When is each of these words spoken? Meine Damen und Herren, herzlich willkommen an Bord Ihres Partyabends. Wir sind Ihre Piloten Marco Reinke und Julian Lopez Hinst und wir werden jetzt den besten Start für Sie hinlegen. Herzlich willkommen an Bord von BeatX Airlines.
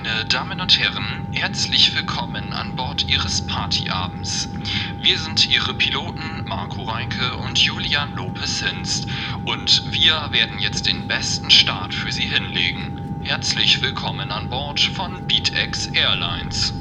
Meine 0.00 0.24
Damen 0.26 0.60
und 0.60 0.78
Herren, 0.78 1.24
herzlich 1.32 1.96
willkommen 1.96 2.52
an 2.52 2.76
Bord 2.76 3.08
Ihres 3.08 3.42
Partyabends. 3.42 4.48
Wir 5.00 5.18
sind 5.18 5.50
Ihre 5.50 5.74
Piloten 5.74 6.40
Marco 6.44 6.84
Reinke 6.84 7.36
und 7.38 7.58
Julian 7.58 8.14
Lopez 8.14 8.60
Hinst 8.60 9.08
und 9.42 9.82
wir 9.90 10.28
werden 10.30 10.60
jetzt 10.60 10.86
den 10.86 11.08
besten 11.08 11.50
Start 11.50 11.94
für 11.94 12.12
Sie 12.12 12.28
hinlegen. 12.28 12.92
Herzlich 13.18 13.82
willkommen 13.82 14.30
an 14.30 14.48
Bord 14.48 14.78
von 14.78 15.20
BeatX 15.26 15.88
Airlines. 15.88 16.74